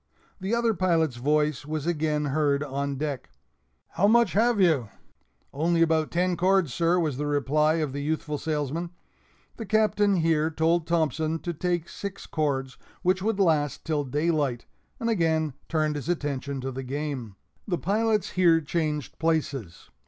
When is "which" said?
13.03-13.21